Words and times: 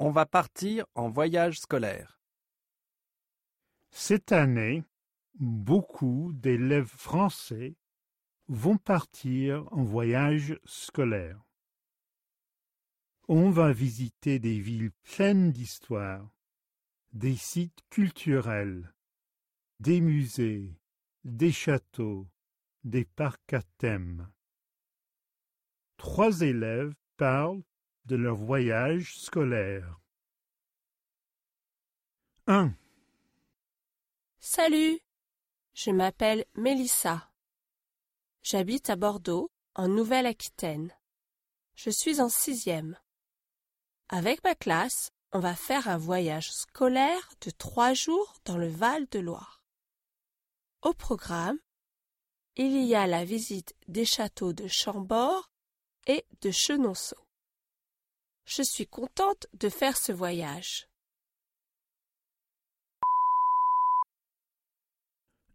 On 0.00 0.10
va 0.10 0.26
partir 0.26 0.86
en 0.94 1.08
voyage 1.08 1.60
scolaire. 1.60 2.20
Cette 3.90 4.32
année, 4.32 4.82
beaucoup 5.34 6.32
d'élèves 6.34 6.92
français 6.96 7.76
vont 8.48 8.76
partir 8.76 9.72
en 9.72 9.84
voyage 9.84 10.58
scolaire. 10.64 11.40
On 13.28 13.50
va 13.50 13.72
visiter 13.72 14.40
des 14.40 14.58
villes 14.58 14.90
pleines 15.04 15.52
d'histoire, 15.52 16.28
des 17.12 17.36
sites 17.36 17.80
culturels, 17.88 18.92
des 19.78 20.00
musées, 20.00 20.76
des 21.22 21.52
châteaux, 21.52 22.28
des 22.82 23.04
parcs 23.04 23.52
à 23.52 23.62
thème. 23.78 24.28
Trois 25.96 26.40
élèves 26.40 26.94
parlent 27.16 27.62
de 28.06 28.16
leur 28.16 28.36
voyage 28.36 29.16
scolaire. 29.16 29.98
1. 32.46 32.74
Salut, 34.38 35.00
je 35.72 35.90
m'appelle 35.90 36.44
Mélissa. 36.54 37.30
J'habite 38.42 38.90
à 38.90 38.96
Bordeaux, 38.96 39.50
en 39.74 39.88
Nouvelle-Aquitaine. 39.88 40.92
Je 41.74 41.90
suis 41.90 42.20
en 42.20 42.28
sixième. 42.28 42.98
Avec 44.08 44.44
ma 44.44 44.54
classe, 44.54 45.10
on 45.32 45.40
va 45.40 45.54
faire 45.56 45.88
un 45.88 45.96
voyage 45.96 46.52
scolaire 46.52 47.30
de 47.40 47.50
trois 47.50 47.94
jours 47.94 48.34
dans 48.44 48.58
le 48.58 48.68
Val-de-Loire. 48.68 49.62
Au 50.82 50.92
programme, 50.92 51.58
il 52.56 52.84
y 52.84 52.94
a 52.94 53.06
la 53.06 53.24
visite 53.24 53.74
des 53.88 54.04
châteaux 54.04 54.52
de 54.52 54.68
Chambord 54.68 55.50
et 56.06 56.26
de 56.42 56.50
Chenonceau. 56.50 57.23
Je 58.56 58.62
suis 58.62 58.86
contente 58.86 59.48
de 59.54 59.68
faire 59.68 59.96
ce 59.96 60.12
voyage. 60.12 60.86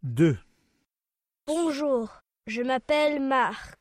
2. 0.02 0.38
Bonjour, 1.46 2.10
je 2.46 2.60
m'appelle 2.60 3.22
Marc. 3.22 3.80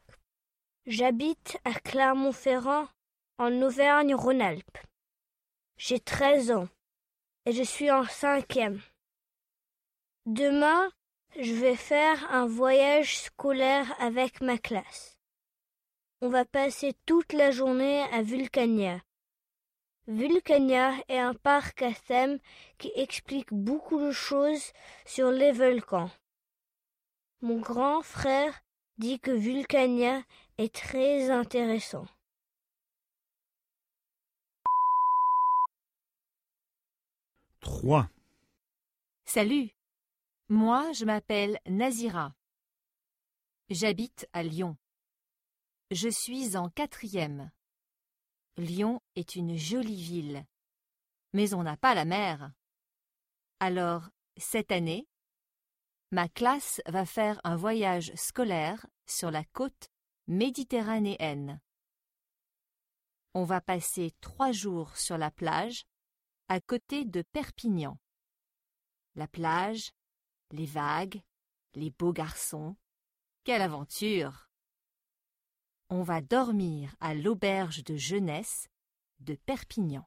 J'habite 0.85 1.57
à 1.65 1.73
Clermont-Ferrand, 1.73 2.87
en 3.39 3.61
Auvergne-Rhône-Alpes. 3.61 4.77
J'ai 5.75 5.99
13 5.99 6.51
ans 6.51 6.69
et 7.45 7.51
je 7.51 7.63
suis 7.63 7.91
en 7.91 8.05
cinquième. 8.05 8.79
Demain, 10.27 10.89
je 11.37 11.55
vais 11.55 11.75
faire 11.75 12.33
un 12.33 12.47
voyage 12.47 13.19
scolaire 13.19 13.93
avec 14.01 14.39
ma 14.39 14.57
classe. 14.57 15.17
On 16.21 16.29
va 16.29 16.45
passer 16.45 16.93
toute 17.05 17.33
la 17.33 17.51
journée 17.51 18.03
à 18.13 18.21
Vulcania. 18.21 19.01
Vulcania 20.07 20.93
est 21.07 21.19
un 21.19 21.33
parc 21.33 21.81
à 21.81 21.93
thème 21.93 22.39
qui 22.77 22.91
explique 22.95 23.53
beaucoup 23.53 23.99
de 23.99 24.11
choses 24.11 24.73
sur 25.05 25.31
les 25.31 25.51
volcans. 25.51 26.09
Mon 27.41 27.59
grand 27.59 28.01
frère 28.01 28.61
dit 28.97 29.19
que 29.19 29.31
Vulcania 29.31 30.23
est 30.57 30.73
très 30.73 31.29
intéressant. 31.29 32.05
3. 37.61 38.09
Salut, 39.25 39.69
moi 40.49 40.91
je 40.93 41.05
m'appelle 41.05 41.59
Nazira. 41.67 42.33
J'habite 43.69 44.27
à 44.33 44.43
Lyon. 44.43 44.75
Je 45.91 46.09
suis 46.09 46.57
en 46.57 46.69
quatrième. 46.69 47.51
Lyon 48.59 48.99
est 49.15 49.37
une 49.37 49.55
jolie 49.55 50.01
ville, 50.01 50.45
mais 51.31 51.53
on 51.53 51.63
n'a 51.63 51.77
pas 51.77 51.95
la 51.95 52.03
mer. 52.03 52.51
Alors, 53.61 54.09
cette 54.35 54.73
année, 54.73 55.07
ma 56.11 56.27
classe 56.27 56.81
va 56.85 57.05
faire 57.05 57.39
un 57.45 57.55
voyage 57.55 58.13
scolaire 58.15 58.85
sur 59.05 59.31
la 59.31 59.45
côte 59.45 59.89
méditerranéenne. 60.27 61.61
On 63.33 63.45
va 63.45 63.61
passer 63.61 64.11
trois 64.19 64.51
jours 64.51 64.97
sur 64.97 65.17
la 65.17 65.31
plage, 65.31 65.85
à 66.49 66.59
côté 66.59 67.05
de 67.05 67.21
Perpignan. 67.21 67.97
La 69.15 69.29
plage, 69.29 69.91
les 70.51 70.65
vagues, 70.65 71.21
les 71.75 71.91
beaux 71.91 72.11
garçons. 72.11 72.75
Quelle 73.45 73.61
aventure 73.61 74.48
On 75.91 76.03
va 76.03 76.21
dormir 76.21 76.95
à 76.99 77.15
l'auberge 77.15 77.83
de 77.83 77.95
jeunesse 77.95 78.67
de 79.21 79.33
Perpignan. 79.33 80.05